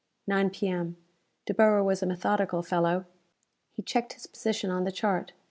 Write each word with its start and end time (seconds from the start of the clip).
9 0.25 0.49
P.M. 0.49 0.97
De 1.45 1.53
Boer 1.53 1.83
was 1.83 2.01
a 2.01 2.07
methodical 2.07 2.63
fellow. 2.63 3.05
He 3.71 3.83
checked 3.83 4.13
his 4.13 4.25
position 4.25 4.71
on 4.71 4.83
the 4.83 4.91
chart. 4.91 5.33